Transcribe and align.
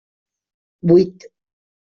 Buit. 0.85 1.19